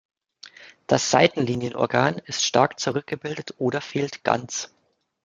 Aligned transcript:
Das 0.87 1.11
Seitenlinienorgan 1.11 2.17
ist 2.25 2.43
stark 2.43 2.79
zurückgebildet 2.79 3.53
oder 3.59 3.81
fehlt 3.81 4.23
ganz. 4.23 4.73